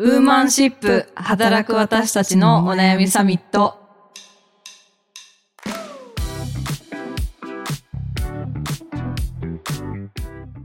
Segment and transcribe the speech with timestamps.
[0.00, 3.80] ウーマンシップ働く私たちのお悩みサミット。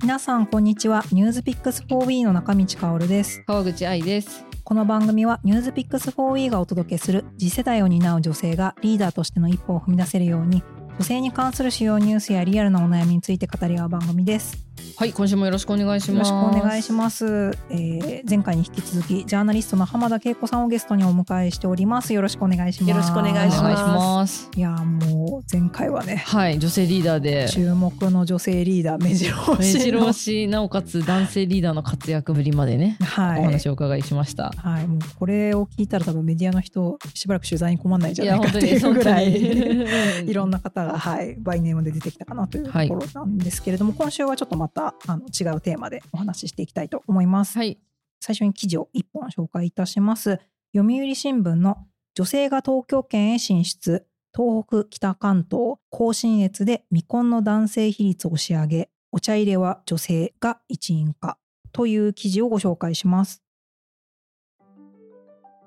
[0.03, 4.45] 皆さんこんにちはニュースピックス 4W の中道香織です川口愛です。
[4.63, 10.61] この番組はニュースピックス 4W がお届けする次世代を担う女性がリーダーとしての一歩を踏み出せるように
[10.99, 14.63] 女性に関する主要ニュースやリアルなお悩みについて語り合う番組です
[14.95, 16.29] はい、今週もよろしくお願いします。
[16.31, 17.25] よろしくお願いします、
[17.69, 24.49] えー前回に引き続きジャーナリストの浜田恵子さんをゲストにお迎えしておりますよろしくお願いしますよろしくお願いしますお願いします。
[24.55, 27.49] いやーもう前回はねはい、女性リーダーで。
[27.49, 34.53] 注目の女性リーダー目白押目しの白押し、なおかつ男性リーダーの活躍ぶりまでね、はいお話をお伺いしました。
[34.57, 39.33] はい、もうこれを聞いたら多分メディアの人しばらく取材に困らないんじゃないかっていうぐらい
[40.25, 47.57] いろんな方が、はい、バイネームで出てきたかなというところなんですけれども、今週はちょっとまたあの違うテーマでお話ししていきたいと思います。
[47.57, 47.79] はい、
[48.19, 50.39] 最初に記事を1本紹介いたします。
[50.75, 51.77] 読売新聞の
[52.15, 61.37] 女性が東京圏へ進出、東北北関東甲信越で未婚の男性比率押し上げ、お茶入れは女性が一員化
[61.71, 63.43] という記事をご紹介します。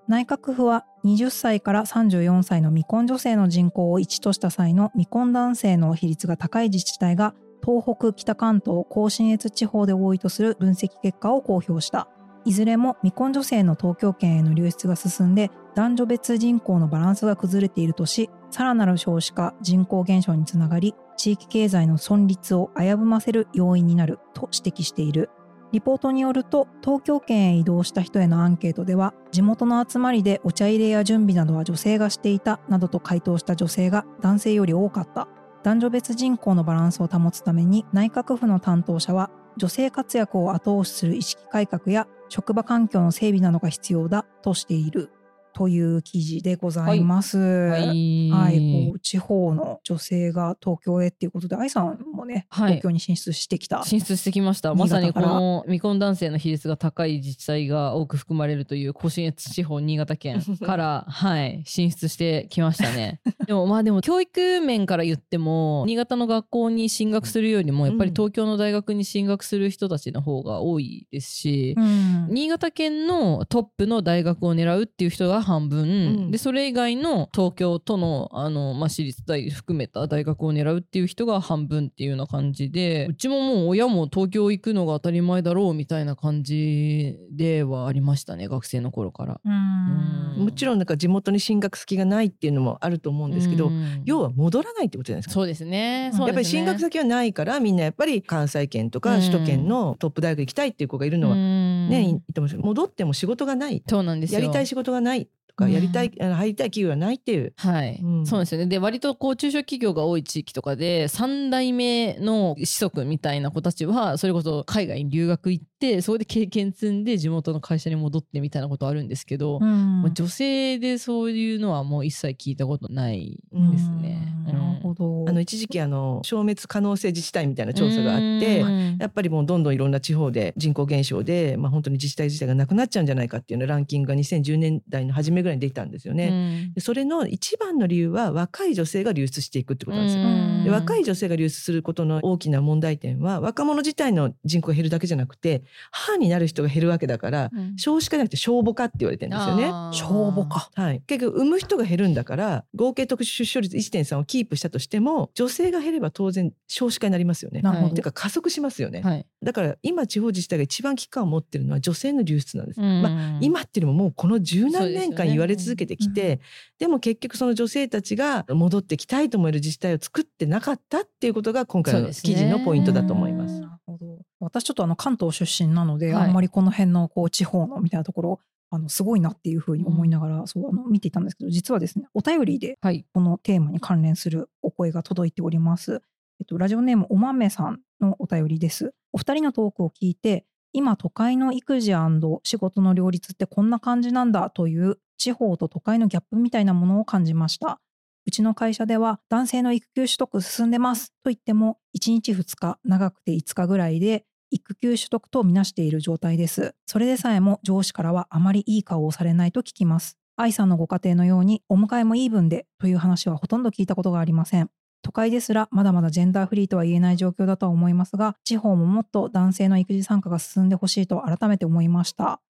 [0.08, 7.34] 内閣府は20歳から34歳の未婚女性の人口を1とした際の未婚男性の比率が高い自治体が
[7.66, 12.08] 東北北関東甲信越地方で多いとする分析結果を公表した。
[12.44, 25.30] いずれも未婚女性の東京圏への流出が進んで男女別人口のバランスが崩れているとしさらなる少子化人口減少につながり地域経済の存立を危ぶませる要因になると指摘している。
[25.72, 35.26] リポートによると東京圏へ移動した人へのアンケートでは地元の集まりでお茶入れや準備などは女性がしていたなどと回答した女性が男性より多かった。
[35.66, 45.10] 男女別人口のバランスを保つために内閣府の担当者は女性活躍を後押しする意識改革や職場環境の整備などが必要だとしている
[45.56, 47.38] という記事でございます。
[47.38, 54.70] はい、はい、こう地方の女性が東京へっていうことで愛さんもね、はい東京に進出してきた進出してきました。
[54.70, 63.20] 新まさにこの未婚男性の比率が高い自治体が多く含まれるという甲信越地方新潟県から はい進出してきましたね。
[63.46, 71.74] でもまあでも教育面から言っても新潟の学校に進学するよりもやっぱり東京の大学に進学する人たちの方が多いですし。
[71.76, 72.28] うん。
[72.28, 76.30] 新潟県のトップの大学を狙うっていう人が半分、ん。
[76.30, 89.40] でそれ以外の東京都のあの、まあ、私立大含めた大学を狙うっていう人が半分っていうような感じでうちももう親も東京行くのが当たり前だろうみたいな感じではありましたね学生の頃から。
[89.44, 90.44] うん。
[90.44, 94.02] もちろんなんか地元に進学先がないっていうのもあると思うんですけど、うん。
[94.04, 95.34] 要は戻らないってことじゃないですか。
[95.34, 96.10] そうですね。
[96.12, 99.02] やっぱり進学先はないからみんなやっぱり関西圏とうん。
[99.02, 101.88] か首都圏のトップ大学行きたいっていう子がいるのはうん。
[101.88, 103.82] ね、いいと思うんですけど戻っても仕事がない。
[103.88, 104.40] そうなんですよ。
[104.40, 105.26] やりたい仕事がない。
[105.26, 105.72] とかうん。
[105.72, 107.52] やりたい、あの入りたい企業がないっていう。
[107.56, 108.26] はい、うん。
[108.26, 108.66] そうですよね。
[108.66, 120.02] で割とこう中小企業が多い地域とかで3代目の子息みたいな子たちはそれこそ海外に留学行ってそこで経験積んで地元の会社に戻ってみたいなことあるんですけど、うん。
[120.02, 124.28] まあ女性でそういうのはもう一切聞いたことないですね。
[124.46, 124.52] うん。
[124.52, 125.24] なるほど。
[125.28, 128.96] あの一時期あの消滅可能性自治体みたいな調査があってうん。
[128.98, 136.28] やっぱりもうどんどんいろんな地方で人口減少で、まあ、本当に自治体自体がなくなっちゃうんじゃないかっていうようなランキングが2010年代の初めぐらいに出たんですよね。
[136.28, 140.24] うんでそれの一番の理由は若い女性が流出していくってことなんですよ。
[140.24, 149.66] うんで若い女性が流出することの大きな問題点は若者自体の人口が減るだけじゃなくて母になる人が減るわけだからうん少子化じゃなくて消母化って言われてるんですよね。
[149.66, 157.60] あー消母かはい、結局産む人が減るんだから合計特殊出生率1.3をキープしたとしても女性が減れば当然少子化になりますよね。
[157.60, 159.02] なるほどていうか加速しますよね。
[159.02, 162.80] はいだから今地方自治体が一番危機感を持ってるのは女性の流出なんです。
[162.80, 166.40] うんまあ、今っていうのももうこの十何年間言われ続けてきて
[166.78, 173.54] で,、も結局その女性たちが戻ってきたいと思える自治体を作ってなかったっていうことが今回の記事のポイントだと思います。
[173.54, 186.02] うんなるほど私ちょっとあの関東出身なので、はいあんまりこの辺のこう地方のみたいなところあのすごいなっていうふうに思いながら、そうあの見ていたんですけど実はですねお便りではいこのテーマに関連するお声が届いております。
[186.38, 188.92] えっと、ラジオネームおまめさんのお便りです。
[189.12, 191.94] お二人のトークを聞いて今都会の育児
[192.42, 197.80] 仕事の両立ってこんな感じなんだという地方と都会のギャップみたいなものを感じました。
[198.26, 206.74] うちの会社では男性の育休取得進んでますと言っても1日2日長くて5日ぐらいで育休取得とみなしている状態です。
[206.86, 210.18] それでさえも上司からはあまりいい顔をされないと聞きます。
[210.36, 214.70] 愛さんのご家庭のようにお迎えもイーブンでという話はほとんど聞いたことがありません。
[215.06, 222.40] 都会ですらまだまだジェンダーフリーとは言えない状況だとは思いますが地方ももっと男性の育児参加が進んでほしいと改めて思いました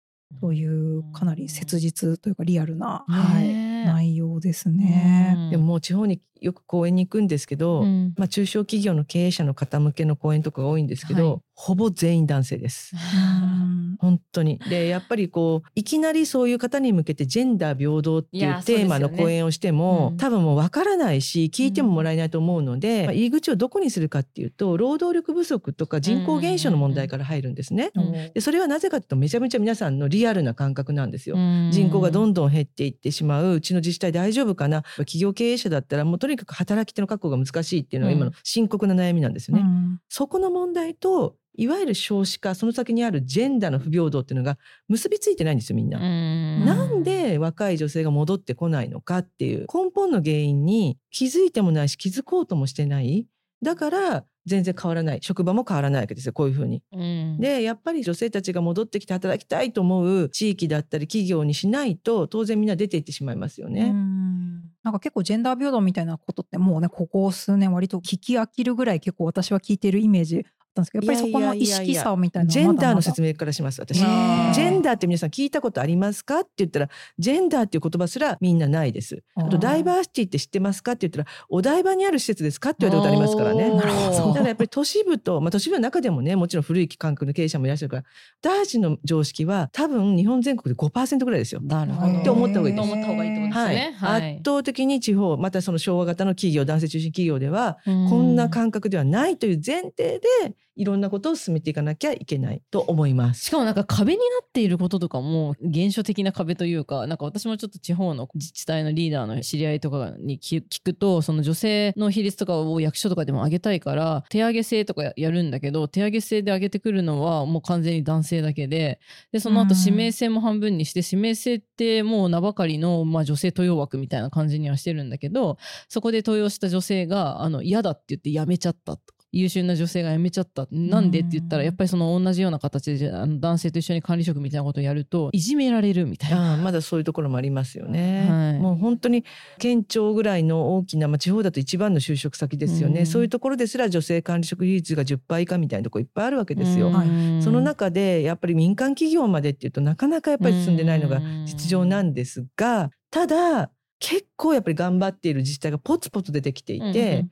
[0.40, 3.66] というかなり切実というかリアルな、ねはい、え。
[3.86, 5.34] 内容ですね。
[5.36, 5.50] うん。
[5.50, 8.14] でももう地方によく講演に行くんですけど、うん。
[8.16, 11.40] まあ、中小企業の経営者の方向けの講演とかが多いんですけど、はい。
[11.54, 12.92] ほぼ全員男性です。
[12.94, 14.58] うん本当に。
[14.58, 20.16] でやっぱりこういきなりそういう方に向けてジェンダー平等っていうテーマの講演をしても、うん。
[20.18, 27.90] 多分もうわからないし聞いてももらえないと思うので、まあ入り口をどこにするかっていうと労働力不足とか人口減少の問題から入るんですね。
[27.94, 28.12] うん。
[28.12, 31.36] でそれはなぜかというとめちゃめちゃ皆さんのリアルな感覚なんですよ。
[31.36, 34.82] うん人口がどんどん減っていってしまううちの自治体大丈夫かな？
[34.98, 39.62] 企業経営者だったらもうとにかく働き手の確保が難しいっていうのが今の深刻な悩みなんですよね。
[39.62, 44.58] うんそこの問題といわゆる少子化その先にあるジェンダーの不平等っていうのが
[44.88, 45.98] 結びついてないんですよみんな。
[45.98, 53.26] うんなんで若い女性が戻ってこないのかっていう根本の原因に気づいてもないし気づこうともしてない
[53.62, 56.82] だから全然変わらない職場も変わらないわけですよこういうふうに。
[56.92, 63.90] うんでやっぱり女性たちが戻ってきて働きたいと思う地域だったり企業にしないと当然みんな出ていってしまいますようね。
[63.90, 73.98] んなんか結構ジェンダー平等みたいなことってもうねここ数年割と聞き飽きるぐらい結構私は聞いてるイメージあったんですけどやっぱりそこの意識差みたいなジェンダーの説明明からします私。
[73.98, 76.40] ジェンダーって皆さん聞いたことありますか？
[76.40, 76.88] って言ったら
[77.18, 79.22] ジェンダーっていう言葉すらみんなないです。
[79.34, 80.92] あとダイバーシティって知ってますか？
[80.92, 82.70] って言ったらお台場にある施設ですか？
[82.70, 83.70] って言われたことありますからね。
[83.70, 88.04] だからやっぱり都市部と、まあ、都市部の中でもねもちろん古い感覚の経営者もいらっしゃるから
[88.42, 91.60] 私たちの常識は多分日本全国で5%ぐらいですよ。
[91.62, 92.18] なるほど。
[92.20, 92.88] って思った方がいいです。
[92.88, 93.74] と思った方がいいってことですはい。
[93.74, 93.96] ね。
[93.98, 94.34] はい。
[94.36, 97.78] 圧倒的に地方またその昭和型の企業男性中心企業では
[98.10, 103.44] ここんな感覚ではないという前提でいろんなことを進めていかなきゃいけないと思います。
[103.46, 119.00] しかもなんか壁になっていることとかも現象的な壁というかなんか私もちょっと地方の自治体のリーダーの知り合いとかに聞聞くとその女性の比率とかを役所とかでも上げたいから手上げ制とかやるんだけど手上げ制で上げてくるのはもう完全に男性だけで
[119.32, 125.58] でその後うん指名制も半分にして指名制ってもう名ばかりの、まあ、女性登用枠みたいな感じにはしてるんだけど
[125.88, 129.15] そこで登用した女性があの嫌だって言って辞めちゃったと。
[129.40, 130.66] 優秀な女性が辞めちゃった。
[130.70, 131.66] なんでって言ったらうん。
[131.66, 136.56] やっぱりその同じような形であの男性と一緒に管理職みたいなことをやるといじめられるみたいな。
[136.56, 138.26] まだそういうところもありますよね。
[138.28, 138.58] はい。
[138.58, 139.24] もう本当に
[139.58, 143.06] 県庁ぐらいの大きな、まあ、地方だと一番の就職先ですよね、うん。
[143.06, 146.88] そういうところですら女性管理職比率が10%以下みたいなところいっぱいあるわけですよ。
[146.88, 147.42] うん。
[147.42, 157.26] その中でやっぱり民間企業までっていうとなかなかやっぱり進んでないのが実情なんですがただ結構やっぱり頑張っている自治体がポツポツ出てきていて、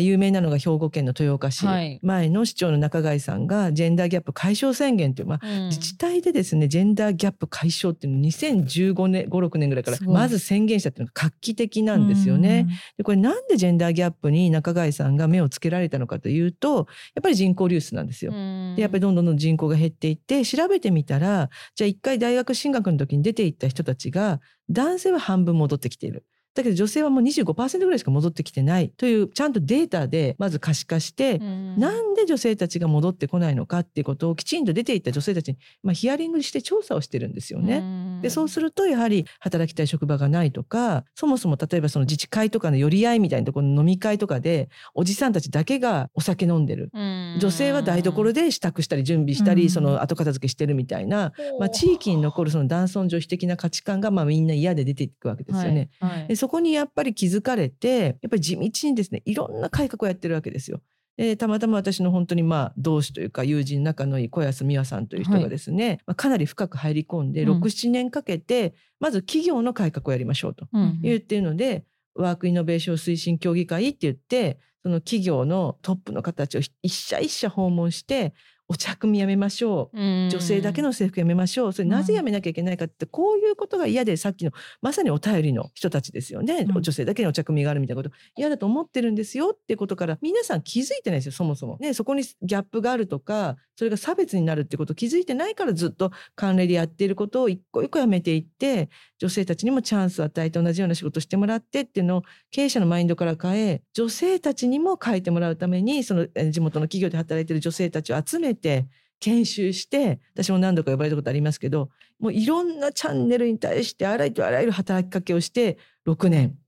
[0.00, 1.98] 有名なのが兵庫県の豊岡市、はい。
[2.02, 5.68] 前の市長の中貝さんがジェンダーギャップ解消宣言という、まあ、うん。
[5.68, 12.68] 自治体でですねジェンダーギャップ解消っていうのを2015年56年ぐらいからまず宣言したっていうのが画期的なんですよね。
[12.96, 18.30] でこれなんでジェンダーギャップに中貝さんが目をつけられたのかというとやっぱり人口流出なんですよ。
[18.30, 26.24] でやっぱりどんどんどんどん人口が減っていって調べてみたらじゃあ一回大学進学の時に出ていった人たちが男性は半分戻ってきている。
[26.56, 37.84] だけど女性はもう25%ぐらいしか戻ってきてないというちゃんとデータでまず可視化して、なんで女性たちが戻ってこないのかっていうことをきちんと出ていった女性たちに、まあ、ヒアリングして調査をしてるんですよね。
[38.22, 46.90] でそうするとやはり働きたい職場がないとかそもそも例えばその自治会とかの寄り合いみたいなところの飲み会とかでおじさんたちだけがお酒飲んでる。
[47.38, 49.70] 女性は台所で支度したり準備したり、うん。
[49.70, 55.90] その後片付けしてるみたいな、まあ、地域に残るその男尊女卑的な価値観がまあみんな嫌で出ていくわけですよね。
[56.00, 56.10] はい。
[56.20, 56.28] はい。
[56.28, 60.80] でそこにやっぱり気づかれてやっぱり地道にですねいろんな改革をやってるわけですよ。
[61.16, 67.60] でたまたま私の本当にまあ同志というか友人仲のいい小安美和さんという人がですね、まあ、かなり深く入り込んでうん。
[67.60, 71.84] 67年かけてまず企業の改革をやりましょうとうん言っているので、
[72.14, 78.34] ワークイノベーション推進協議会って言ってその企業のトップの方たちを一社一社訪問して
[78.68, 79.96] お茶組みやめましょう。
[79.96, 81.72] 女性だけの制服やめましょう。
[81.72, 84.50] それなぜやめなきゃいけないかってこういうことが嫌でさっきの
[84.82, 86.82] まさにお便りの人たちですよね、うん。
[86.82, 88.14] 女性だけのお茶組みがあるみたいなこと。
[88.36, 91.76] 嫌だと思ってるんですよってことから皆さん気づいてないですよそもそも。
[91.78, 108.86] ねそこにギャップがあるとかそれが差別になるってこと気づいてないからずっと慣例でやっていることを一個一個やめていって女性たちにもチャンスを与えて同じような仕事をしてもらってっていうのを経営者のマインドから変え女性たちにも変えてもらうためにその地元の企業で働いている女性たちを集めて
[109.20, 111.88] 研修して私も何度か呼ばれたことありますけど
[112.20, 116.58] もういろんなチャンネルに対してあらゆるあらゆる働きかけをして6年。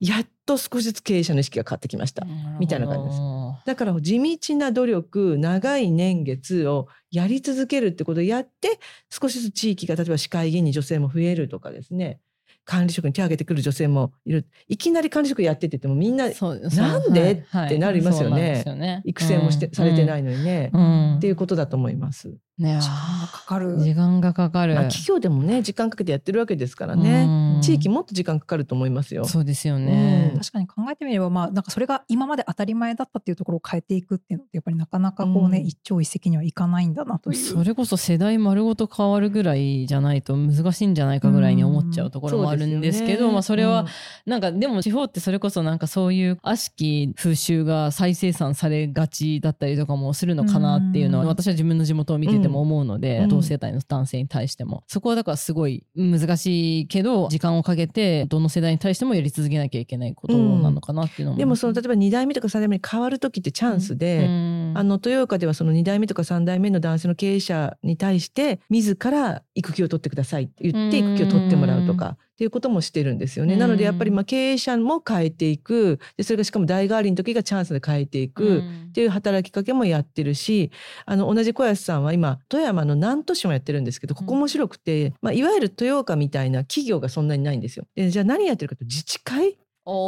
[0.00, 2.24] やっと少しずつ経営者の意識が変わってきました。
[2.58, 3.20] みたいな感じです。
[3.66, 8.78] だから地道な努力長い年月をやり続けるってことをやって
[9.10, 12.20] 少しずつ地域が例えば市会議員に女性も増えるとかですね。
[12.64, 14.46] 管理職に手を挙げてくる女性もいる。
[14.66, 17.44] いきなり管理職やってって言ってもみんななんで？
[17.50, 19.02] はいってなりますよね。
[19.04, 21.16] 育成もして、されてないいのにね、うん。
[21.18, 22.34] っていうことだと思います。
[22.58, 23.78] ね時間がかかる。
[23.78, 24.74] 時間がかかる。
[24.74, 29.24] まあ、企業でもね時間かけてやってるわけですからね、うん地域もっと時間かかると思いますよ。
[29.24, 30.30] そうですよね。
[30.34, 37.36] うん確かに考えてみれば、まあ、なんかそれが今まで当たり前だったっていうところを変えていくっていうのってやっぱりなかなかこうね、うん一朝一夕にはいかないんだなという。
[37.36, 43.86] それこそ世代丸ごと変わるぐらいじゃないと難しいんじゃないかぐらいに思っちゃうところもあるんですけど、まあそれは、
[44.26, 53.28] なんかでも地方ってそれこそなんかそういう悪しき風習が再生産されがちだったりとかもするのかなっていうのはうん私は自分の地元を見てても思うので、うん。
[53.28, 54.84] 同世代の男性に対しても。
[54.86, 64.72] そこはだからすごい難しいけど時間をかけてどの世代に対してもやり続けなきゃいけないことなのかなっていうのも、でもその例えば2代目とか3代目に変わる時ってチャンスで、うん。
[64.76, 73.54] あの豊岡ではその2代目とか3代目の男性の経営者に対して自ら育休を取ってくださいって言ってうん育休を取ってもらうとかっていうこともしてるんですよね。
[73.54, 75.98] うんなのでやっぱりまあ経営者も変えていく。
[76.18, 78.58] でそれがしかも代替わりの時がチャンスで変えていく。
[78.90, 80.70] っていう働きかけもやってるし
[81.06, 87.86] あの同じ小安さんは今富山の南砺市もやってるんですけどここ面白くて、まあ、いわゆる豊岡みたいな企業がそんなにないんですよ。
[87.94, 89.56] でじゃあ何やってるかと自治会？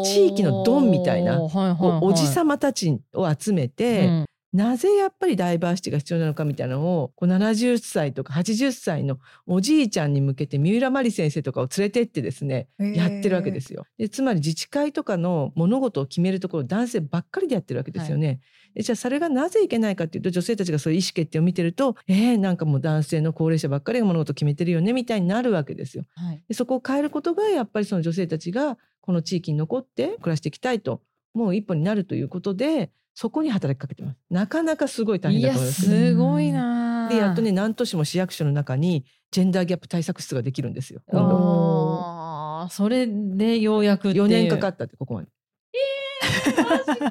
[0.05, 1.41] 地域のドンみたいな。
[1.41, 18.41] おじさまたちを集めて、うんなぜやっぱりダイバーシティが必要なのかみたいなのをこう70歳とか80歳のおじいちゃんに向けて三浦真理先生とかを連れてってですねやってるわけですよでつまり自治会とかの物事を決めるところ男性ばっかりでやってるわけですよね。
[18.75, 26.05] でじゃあそれがなぜいけないかっていうと女性たちがそういう意思決定を見てるとえー、なんかもう男性の高齢者ばっかりが物事を決めてるよねみたいになるわけですよ。
[26.15, 31.03] はいでそこを変えることがやっぱりその女性たちがこの地域に残って暮らしていきたいと
[31.35, 34.17] もう一歩になるということでそこに働きかけてます。
[34.31, 35.83] なかなかすごい大変だと思います。
[35.83, 41.01] すごいなでやっとね南砺市も市役所の中にジェンダーギャップ対策室ができるんですよ。
[41.13, 42.73] あー。
[42.73, 44.19] それでようやくって。
[44.19, 45.29] いう4年かかったってここまで。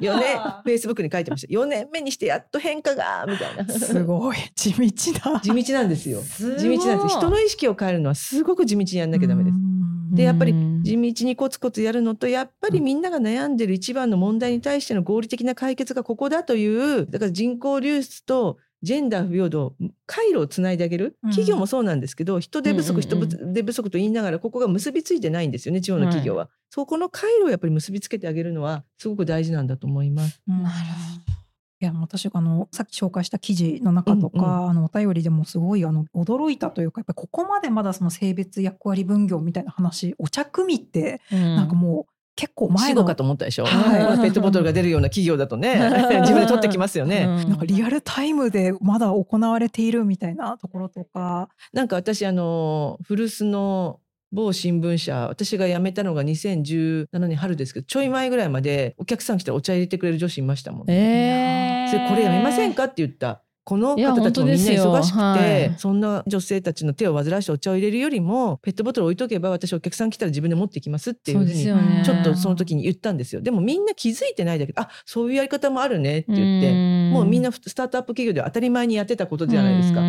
[0.18, 0.38] 年。
[0.38, 1.52] フェイスブックに書いてました。
[1.52, 3.68] 4年目にしてやっと変化がみたいな。
[3.68, 4.36] すごい。
[4.56, 5.40] 地道だ。
[5.40, 6.22] 地道なんですよ。
[6.22, 9.52] 地道なんです人の意識を変えるのはすごく地道にやんなきゃダメです。
[9.52, 9.67] うん
[10.12, 10.82] でやっぱりうん。
[10.82, 19.74] 地道にコツコツやるのとやっぱりみんなが悩んでる一番の問題に対しての合理的な解決がここだというだから人口流出とジェンダー不平等
[20.06, 21.16] 回路をつないであげる。
[21.24, 21.30] うん。
[21.30, 30.40] 企業もそうなんですけど、人手不足、人手不足と言いながらここが結びついてないんですよね地方の企業は、そこの回路をやっぱり結びつけてあげるのはすごく大事なんだと思います。
[30.46, 30.62] うん。
[30.62, 31.32] なるほ
[31.80, 44.18] いや私あのさっき紹介した記事の中とか、うんあのお便りでもすごいあの驚いたというかやっぱりここまでまだその性別役割分業みたいな話お茶組ってなんかもう結構前のかと思ったでしょ、はい。
[44.18, 45.74] ペットボトルが出るような企業だとね。
[46.22, 47.24] 自分で取ってきますよね。
[47.24, 47.50] うん。
[47.50, 53.98] なんかリアルタイムでまだ行われているみたいなところとか、なんか私あの古巣の
[54.32, 63.42] 某新聞社私が辞めたのが2017年春ですけどちょい前ぐらいまでお客さん来たらお茶入れてくれる女子いましたもん、えー、それこれやめませんかって言った。
[63.68, 65.74] この方たちもみんな忙しくて、はい。
[65.76, 71.64] そんな女性たちの手を煩わしてお茶を入れるよりもペットボトル置いとけば私お客さん来たら自分で持ってきますっていうふうに
[72.02, 73.42] ちょっとその時に言ったんですよ。
[73.42, 80.00] でもみんな気づいてないだけどあそういうやり方もあるねって言ってもうみんなスタートアップ企業では当たり前にやってたことじゃないですか。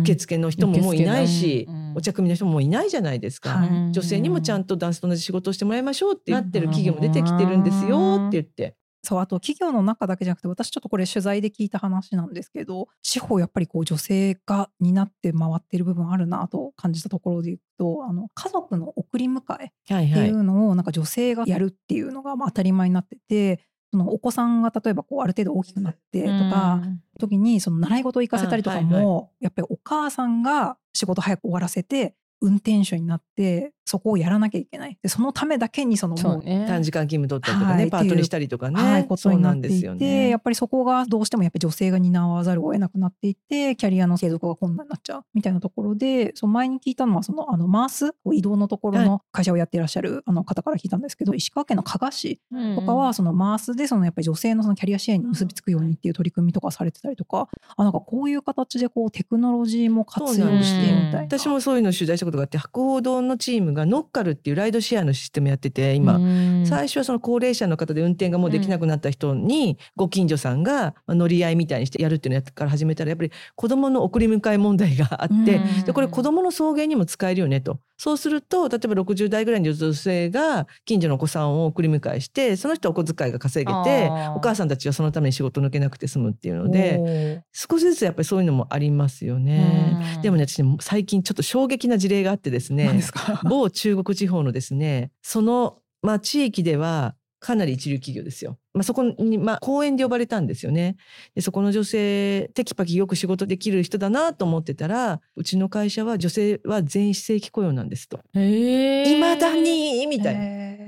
[0.00, 1.66] 受付の人ももういないし、
[1.96, 8.76] お茶組の人もいないじゃないですか、はい女性にもちゃんと男性と同じ仕事をしてもらいましょうってなってる企業も出てきてるんですよって言って。
[9.02, 19.66] そうあと企業の中だけじゃなくて私ちょっとこれ取材で聞いた話なんですけど地方やっぱりこう女性が担って回っている部分あるなと感じたところでいくとあの家族の送り迎え。
[19.66, 23.60] っていうのをなんか女性がやるっていうのがまあ当たり前になってて
[23.96, 26.82] そのお子さんが例えばこうある程度大きくなってとか
[27.18, 34.98] 時にその習い事を行かせたりとかもやっぱりお母さんが仕事早く終わらせて運転手になってそこをやらなきゃいけない。
[35.00, 36.66] でそのためだけにそのもうね。
[36.68, 37.90] 短時間勤務取ったりとかね、はい。
[37.90, 40.28] パートにしたりとかね、はい、ことそうなになっていて、んですよね。
[40.28, 52.40] やっぱりそこがどうしてもやっぱり女性が担わざるを得なくなっていてキャリアの継続が困難になっちゃうみたいなところでその前に聞いたのはそのあのマース移動のところの会社をやっていらっしゃるあの方から聞いたんですけど石川県の加賀市
[52.74, 61.22] とかはそのマースでそのやっぱり女性のそのキャリア支援に結びつくようにっていう取り組みとかされてたりとかあなんかこういう形でこうテクノロジーも活用してみたいな。
[61.22, 66.18] 私もそういうのを取材したことがあって博報堂のチームがノッカルっていうライドシェアのシステムやってて今、
[66.66, 75.84] 最初はその高齢者の方で運転がもうできなくなった人にご近所さんがまあ乗り合いみたいにしてやるっていうのをやってから始めたらやっぱり子どもの送り迎え問題があってうん。
[75.84, 77.78] でこれ子どもの送迎にも使えるよねと。
[77.98, 90.18] そうすると例えば60代ぐらいの女性が近所のお子さんを送り迎えしてその人はお小遣いが稼げてお母さんたちはそのために仕事抜けなくて済むっていうので少しずつやっぱりそういうのもありますよね。
[90.22, 93.40] でもね私ね最近ちょっと衝撃な事例があってですね何ですか？
[93.44, 98.58] 某中国地方のですねその、まあ、地域ではかなり一流企業ですよ。
[98.72, 100.96] まあ、そこに、まあ、公園で呼ばれたんですよね。
[101.34, 108.20] でそこの女性テキパキよく仕事できる人だなと思ってたらうちの会社は女性は全員非正規雇用なんですと。
[108.34, 110.34] へいまだにみたい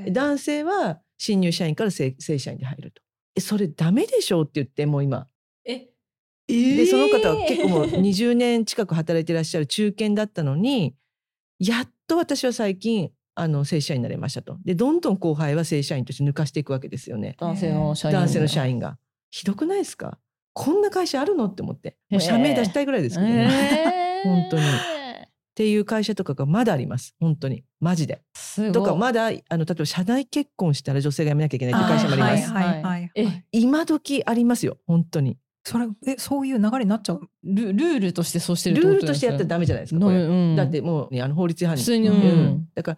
[0.06, 0.11] な。
[0.11, 3.02] 男性は新入社員から正正社員で入ると。
[3.37, 5.26] えそれダメでしょうって言ってもう今。
[5.64, 5.88] え？
[6.49, 10.94] でその方は結構もう20年近く働いてらっしゃる中堅だったのに
[11.59, 14.59] やっと私は最近あの正社員になれましたと。
[14.65, 17.37] でどんどん後輩は正社員として抜かしていくわけですよね。
[17.38, 18.99] 男性の社員男性の社員が。
[19.31, 20.19] ひどくないですか？
[20.55, 21.47] こんな会社あるの？
[21.47, 21.97] って思って。
[22.11, 23.49] もう社名出したいぐらいですけどね。
[24.25, 24.69] えー 本当にっ
[25.55, 27.15] ていう会社とかがまだあります。
[27.21, 27.65] 本当に。
[27.81, 28.23] マジで。
[28.73, 32.50] とかまだあの例えば社内結婚したら女性が辞めなきゃいけないっていう会社もあります。
[32.53, 33.45] はいはいはい、えはい。
[33.53, 35.37] 今時ありますよ本当に。
[35.69, 37.21] それえそういう流れになっちゃう？
[37.45, 40.01] ルルールとしてそうしてるルってことですールとしてやったらダメじゃないですか。
[40.01, 42.97] これうんだってもう、ね、あの法律違反に普通に、ううんんだから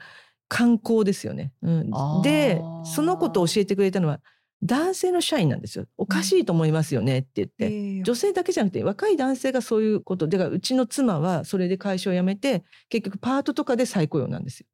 [0.48, 1.52] 観光ですよね。
[1.62, 1.90] うん
[2.22, 4.20] でそのことを教えてくれたのは
[4.62, 5.86] 男性の社員なんですよ。
[5.96, 7.64] おかしいと思いますよねって言って。
[7.64, 14.66] えー女性だけじゃなくて若い男性がそういうことだからうちの妻はそれで会社を辞めて結局パートとかで再雇用なんですよ。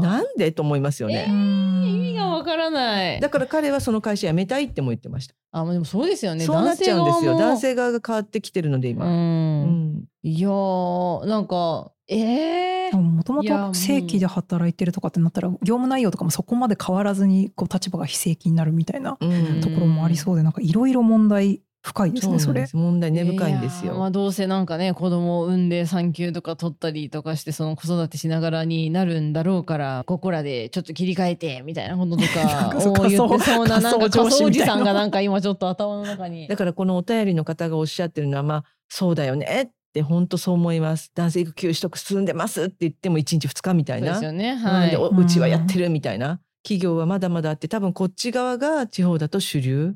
[0.00, 1.26] なんでと思いますよえね。
[1.28, 5.34] ー意味がわからないだから彼はその会社辞めたいっても言ってました。
[5.52, 7.36] あまあでもそうですよねそうなっちゃうんですよ。
[7.36, 9.06] 男性側が変わってきてるので今。
[9.06, 23.94] ううんんいやーなんかえー、もともと正規で働いてるとかってなったら業務内容とかもそこまで変わらずにこう立場が非正規になるみたいなうんところもありそうでなんかいろいろ問題深いですねそれ問題根深いんですよ。
[23.94, 41.10] まあどうせなんかね子供を産んで産休とか取ったりとかしてその子育てしながらになるんだろうからここらでちょっと切り替えてみたいなこととか かそうを言ってそうななんか仮想おじさんがなんか今ちょっと頭の中にだからこのお便りの方がおっしゃってるのはまあそうだよねって本当そう思います。
[41.14, 44.12] 男性育休取得進んでますって言っても1日2日みたいな。
[44.12, 46.40] ですよねうんはいうちはやってるみたいな。
[46.62, 49.94] 企業はまだまだあって多分こっち側が地方だと主流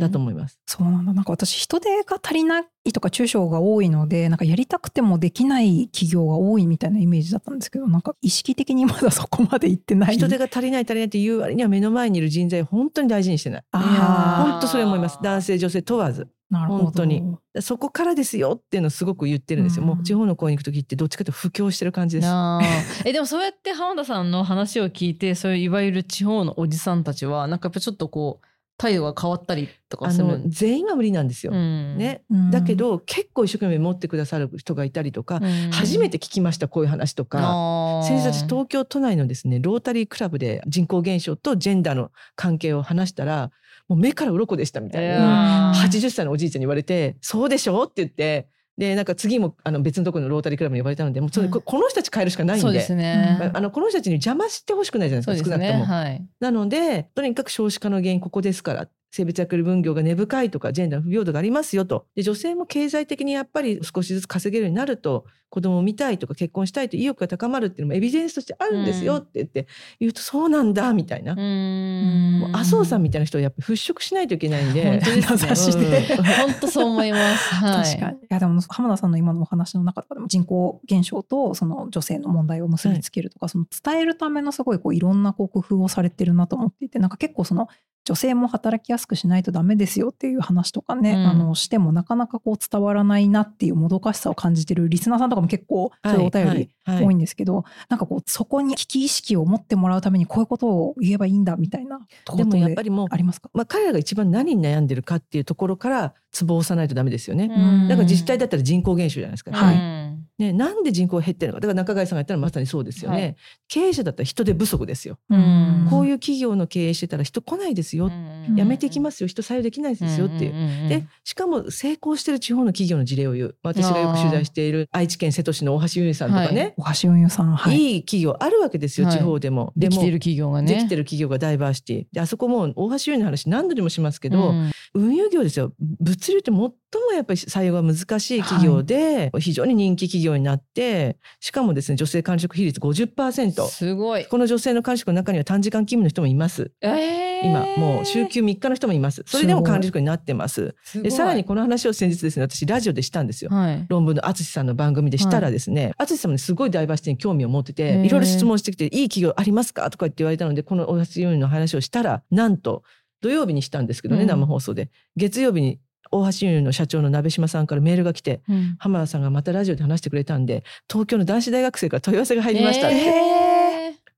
[0.00, 0.58] だと思います。
[0.66, 13.62] そうなんだなんか私人手が足りないとか中小が多いのでなんかやりたくてもできない企業が多いみたいなイメージだったんですけどなんか意識的にまだそこまで行ってない人手が足りない足りないっていう割には目の前にいる人材を本当に大事にしてない。
[13.72, 15.18] あー本当それ思います。
[15.22, 16.28] 男性女性問わず。
[16.50, 16.84] なるほど。
[16.84, 17.22] 本当に。
[17.60, 19.82] そこからですよっていうのをすごく言ってるんですよ。
[19.82, 19.88] うん。
[19.88, 22.28] もう地方の公園に行く時ってどっちかというと布教してる感じです。
[23.04, 28.46] えでもそうやって浜田さんの話を聞いてそういういわゆる地方のおじさんたちはなんかやっぱちょっとこう
[28.78, 31.52] 態度が変わったりとかあするの全員は無理なんですよ。
[31.52, 31.98] うん。
[31.98, 32.50] ね、うん。
[32.52, 35.70] だけど結構一生懸命持ってくださる人がいたりとか、うん。
[35.72, 38.02] 初めて聞きましたこういう話とか。
[38.04, 43.50] 先日私東京都内のですねロータリークラブで人口減少とジェンダーの関係を話したら
[43.88, 45.88] もう目から鱗でしたみたいいな、やー。
[45.88, 51.52] 80歳のおじいちゃんに言われて「そうでしょ?」って言ってでなんか次もあの別のところのロータリークラブに呼ばれたのでもうそれ、うん。
[51.52, 52.94] ここの人たち変えるしかないんで。
[52.94, 55.94] ね、ああのこの人たちに邪魔してほしくないじゃないですかね少なくとも。
[55.96, 56.26] はい。
[56.38, 62.06] なのでとにかく少子化の原因ここですから性別役割分業が根深いとかジェンダー不平等がありますよと。
[62.14, 69.66] で女性も経済的にやっぱり少しずつ稼げるようになると子供を見たいとか結婚したいという意欲が高まるっていうのもエビデンスとしてあるんですよって言って、
[69.98, 72.40] 言うとそうなんだみたいな、うーん。
[72.40, 74.84] もう麻生さんみたいな人をやっぱ払拭しないといけないんで。
[74.84, 75.36] 本当ですね。
[75.36, 76.24] 名指しでうん。
[76.24, 77.54] 本当そう思います。
[77.54, 78.18] はい、確かに。
[78.18, 87.68] いやでも浜田さんの今のお話の中でも人口減少とその女性の問題を結びつけるとか、その伝えるためのすごいこういろんなこう工夫をされてるなと思っていてなんか結構その
[88.08, 91.26] 女性も働きやすくしないとダメですよっていう話とかね、うん。
[91.26, 103.50] あのしてもなかなかこう伝わらないなっていうもどかしさを感じてるリスナーさんとかも結構そういうお便りはいはい多いんですけど、なんかこうそこに危機意識を持ってもらうためにこういうことを言えばいいんだみたいなとこでもろでやっぱりもうありますか？
[103.52, 107.50] まあ、彼らが一番何に悩んでるかっていうところからツボを押さないとダメですよね。
[107.54, 107.88] うん。
[107.88, 109.52] だから自治体だったら人口減少じゃないですか。
[109.52, 109.76] はい。
[109.76, 110.07] うん
[110.38, 111.60] ね、なんで人口が減ってるのか。
[111.60, 113.16] だから中貝さんが言ったらまさにそうですよね。
[113.16, 113.36] はい
[113.68, 115.18] 経営者だったら人手不足ですよ。
[115.28, 118.10] うんこういう企業の経営してたら人来ないですよ。
[118.56, 119.26] 辞めていきますよ。
[119.26, 120.46] 人採用できないですよって。
[120.46, 120.48] い
[120.86, 120.88] う。
[120.88, 123.56] でしかも成功してる地方の企業の事例を言う。
[123.62, 127.54] 私がよく取材している愛知県瀬戸市の大橋由美さんとかね、大橋運輸さん。
[127.54, 127.76] はい。
[127.76, 129.16] い、い企業あるわけですよ、はい。
[129.16, 129.58] 地方でも。
[129.58, 130.74] もできてる企業がね。
[130.74, 132.06] できてる企業がダイバーシティ。
[132.12, 134.72] であそこも大橋由美の話何度でもしますけど、うん。
[134.94, 135.72] 運輸業ですよ。
[135.78, 136.72] 物流って最も
[137.14, 144.26] やっぱり採用が難しい企業で、非常に人気企業になってしかもですね女性管理職比率50%すごい。
[144.26, 146.72] この女性の管理職の中には短時間勤務の人もいます。
[146.80, 149.22] えー今もう週休3日の人もいます。
[149.26, 150.74] それでも管理職になってます。
[150.94, 153.50] でさらにこの話を先日ですね私ラジオでしたんですよ。
[153.50, 153.86] はい。
[153.88, 162.82] 論文の淳さんの番組でしたらですね淳、さんもねすごいダイバーシティに興味を持ってていろいろ質問してきて「いい企業ありますか?」とか言って言われたのでこの大橋由美の話をしたらなんと
[163.20, 164.28] 土曜日にしたんですけどね、うん。
[164.28, 164.90] 生放送で。
[165.16, 168.76] 月曜日に大橋由美の社長の鍋島さんからメールが来てうん。
[168.78, 172.88] 浜田さんがまたラジオで話してくれたんで東京の男子大学生から問い合わせが入りました。
[172.88, 173.57] って、え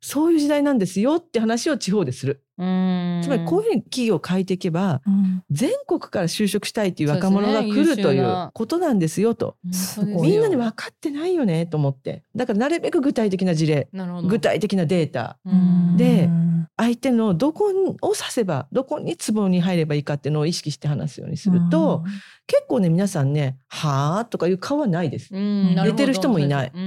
[0.01, 2.43] そういう時代なんですよって話を地方でする。
[2.59, 3.21] うん。
[3.23, 5.43] つまりこういうふうに企業を変えていけばうん。
[5.51, 9.57] 全国から就職したいっていう若者が来そうですねるということなんですよと。
[9.73, 12.23] すごいみんなに分かってないよねと思って。
[12.35, 13.89] だからなるべく具体的な事例
[14.27, 15.39] 具体的なデータ。
[15.45, 15.97] うん。
[15.97, 17.67] でうん相手のどこ
[18.01, 22.05] を指せばどこにツボに入ればいいかっていうのを意識して話すようにすると、
[22.47, 25.33] 結構ね皆さんね「はあ?」とかいう顔はないです。
[25.33, 26.73] 寝てる人もいない。
[26.75, 26.81] うん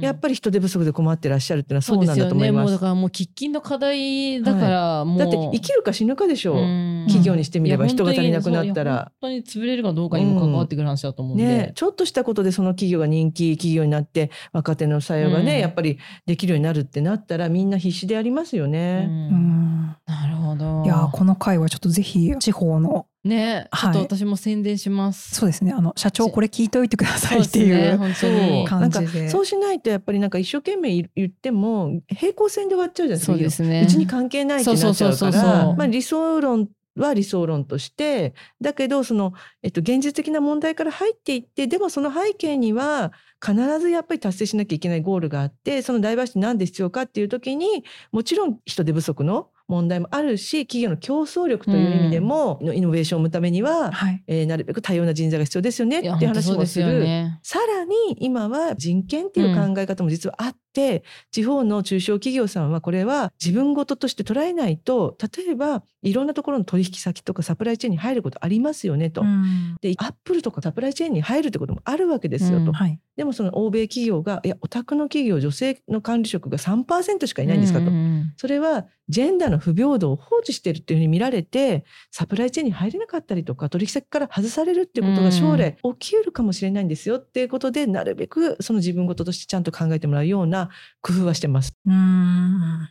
[0.00, 2.70] やっぱり人手不足で困ってらっしゃるっていうのはそうなんだと思いそうですよね、もます。
[2.70, 5.18] うだからもう喫緊の課題だから、もう。
[5.18, 7.04] だって生きるか死ぬかでしょう、うん。
[7.06, 9.12] 企業にしてみれば人が足りなくなったら。
[9.20, 15.60] 本当に潰れるかどうかにも関わってくる話だと思うんで、ね、ちょっとしたことでその企業が人気企業になって若手の採用がね、うん。
[15.60, 19.06] やっぱりできるようになるってなったらみんな必死でやりますようね。
[19.08, 19.28] うん。
[19.28, 19.96] ん。
[20.06, 20.82] なるほど。
[20.84, 23.90] いやーこの回はちょっとぜひ地方のねちょはい。
[23.90, 25.72] っと私も宣伝します、そうですね。
[25.72, 27.94] あの社長これ聞いておいてくださいっていそうですね。
[27.94, 33.82] う本当そうになんか感じでそうしないとやっぱりなんか一生懸命言っても平行線で終わっちゃうじゃないですかそうですね。
[33.82, 43.12] うちに関係ないってなっちゃうそうそうからまあ理想論は理想論としてだけどその、えっと、現実的な問題から入っていってでもその背景には
[43.44, 54.22] 必ずやっぱり達成しなきゃいけないゴールがあってそのダイバーシティなんで必要かっていう時にもちろん人手不足の問題もあるし企業の競争力という意味でも、イノベーションを生むためには、はい。
[54.26, 56.92] えーなるべく多様な人材が必要ですよねっていう話もする。
[56.92, 57.38] よね。
[57.42, 69.22] さらに今は人権っていう考え方も実はあって、地方の中小企業さんはこれは自分事として捉えないと例えばいろんなところの取引先とかサプライチェーンに入ることありますよねと。
[69.22, 72.66] うんでアップルとかサプライチェーンに入るってこともあるわけですよと。
[72.66, 77.86] うんはいでもその欧米企業がいやお宅の企業女性の管理職が3%しかいないんですかと。
[77.86, 90.59] うんうんそれはジェンダーの不平等を放置しているっていうふうに見られてサプライチェーンに入れなかったりとか取引先から外されるっていうことが将来起きうるかもしれないんですよっていうことでなるべくその自分事としてちゃんと考えてもらうような
[91.00, 91.74] 工夫はしてます。
[91.86, 92.88] うん。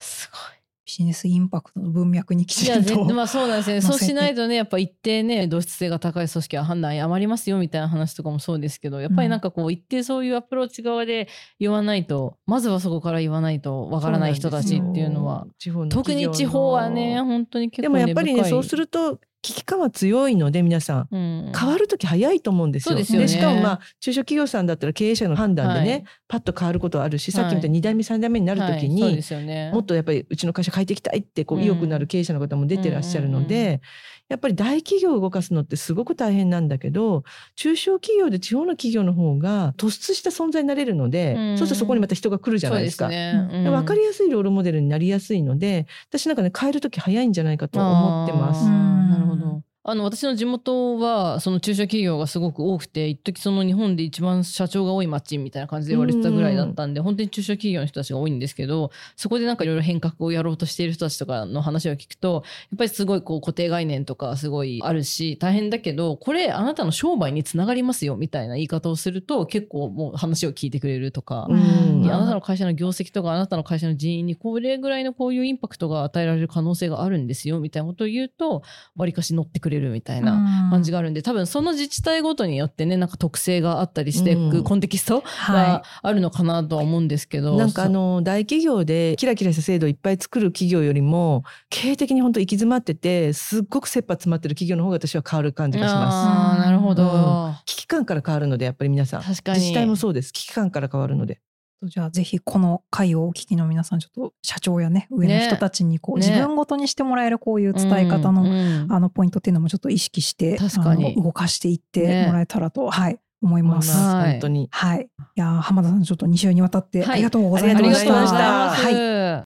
[0.00, 0.56] すごい。
[0.86, 3.82] ビジネスインパクトの文脈にきちんとぜ まあそうなんですよね。
[3.82, 15.48] そうしないとねやっぱ一定ね同質性が高い組織は判断余りますよみたいな話とかもそうですけどやっぱりなんかこう一定そういうアプローチ側で言わないとまずはそこから言わないとわからない人たちっていうのは
[15.90, 21.08] 特に地方はね本当に結構でもやっぱりねそうすると危機感は強いので皆さん。
[21.12, 21.52] うん。
[21.56, 22.96] 変わる時早いと思うんですよ。
[22.96, 23.28] でね。
[23.28, 26.04] しかもまあ中小企業さんだったら経営者の判断でね、はい。
[26.26, 27.44] パッと変わることはあるし、はい。
[27.44, 29.46] さっきみたいに2代目3代目になる時に、はい。
[29.46, 29.70] ね。
[29.72, 33.80] もっとやっぱりうちの会社変えていきたいってこううん意欲のある経営者の方も出てらっしゃるので、
[34.28, 37.22] やっぱり大企業を動かすのってすごく大変なんだけど
[37.54, 41.58] 中小企業で地方の企業の方が突出した存在になれるので、うん。
[41.58, 43.04] そうするとそこにまた人が来るじゃないですか。
[43.04, 43.48] そうね。
[43.52, 43.64] うん。
[43.64, 48.64] で分かりやすいロールモデルになりやすいので私なんかね変える時早いんじゃないかと思ってます。
[48.64, 49.35] なるほど。
[49.36, 49.65] no.
[49.88, 71.46] あの私の地元はその中小企業がすごく多くて一時その日本で一番社長が多い町みたいな感じで言われてたぐらいだったんで、本当に中小企業の人たちが多いんですけどそこでなんかいろいろ変革をやろうとしている人たちとかの話を聞くとやっぱりすごいこう固定概念とかすごいあるし大変だけどこれあなたの商売につながりますよみたいな言い方をすると結構もう話を聞いてくれるとか。
[71.48, 78.62] うんあなたの会社の業績とかあなたの会社の人員にこれぐらいのこういうインパクトが与えられる可能性があるんですよみたいなことを言うと
[78.96, 84.50] わりかし乗ってくれるみたいな感じがあるんで多分その自治体ごとによってねなんか特性があったりしていうん。
[84.50, 96.14] くコンテキストはがあるのかなとは思うんですけど、なんかあの大企業でキラキラした制度をいっぱい作る企業よりも経営的に本当行き詰まっててすっごく切羽詰まってる企業の方が私は変わる感じがします。
[96.14, 97.06] あーなるほど、う
[97.50, 97.54] ん。
[97.64, 99.22] 危機感から変わるのでやっぱり皆さん。
[99.22, 99.58] 確かに。
[99.58, 100.32] 自治体もそうです。
[100.32, 101.40] 危機感から変わるので。
[101.82, 106.26] じゃあぜひこの回をお聞きの皆さんちょっと社長やね上の人たちにこう、ね。
[106.26, 108.92] 自分ごとにしてもらえるこういう伝え方の、うんうん。
[108.92, 113.92] あのポイントっていうのもちょっと意識してあの動かしていってもらえたらと、はい思います。
[113.92, 114.32] はい。
[114.32, 114.68] 本当に。
[114.72, 117.10] はい、いやー浜田さんちょっと2週にわたってはい。
[117.12, 117.88] ありがとうございました。
[117.88, 119.46] ございまありがとうございます、はい、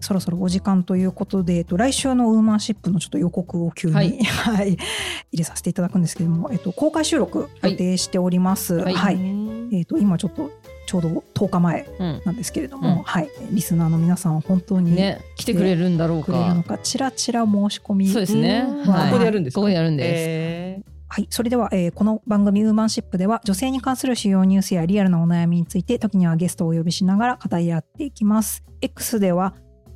[0.00, 4.72] そろそろお時間ということで、えっと、来週のウーマンシップのちょっと予告を急に、ははい。
[4.72, 8.74] い入れさせていただくんですけれども、えっと、公開収録予定しております。
[8.74, 8.94] はい。
[8.94, 9.14] はい。
[9.14, 9.41] うん
[9.72, 10.50] えっと、今ちょっと
[10.86, 12.22] ちょうど10日前うん。
[12.24, 13.02] なんですけれども、うん。
[13.02, 16.62] はい、リスナーの皆さん本当にね来てくれるんだろうか。
[16.66, 18.08] か、ちらちら申し込み。
[18.08, 18.92] そうですね、うん。
[18.92, 19.10] はい。
[19.10, 19.60] ここでやるんですか？
[19.60, 20.92] ここでやるんです、えー。
[21.08, 28.64] はい、それでは、えーこの番組ウーマンシップでは女性に関する主要ニュースやリアルなお悩みについて時にはゲストをお呼びしながら語り合っていきます。
[28.80, 29.54] X では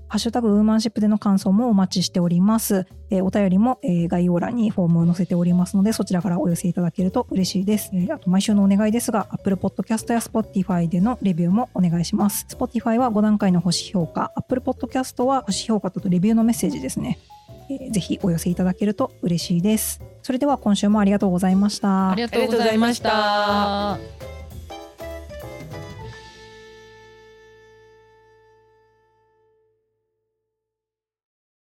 [0.08, 2.86] ハッシュタグウーマンシップでの感想もお待ちしております。
[3.10, 7.90] えーお便りも、えー概要欄にフォームを載せておりますのでそちらからお寄せいただけると嬉しいです。
[7.92, 12.46] えーあと毎週のお願いですが Apple Podcast や Spotify でのレビューもお願いします。
[12.48, 17.18] Spotify は5段階の星評価 Apple Podcast は星評価とレビューのメッセージですね。
[17.68, 20.00] えーぜひお寄せいただけると嬉しいです。
[20.22, 22.10] それでは今週もありがとうございました。
[22.12, 24.35] ありがとうございました。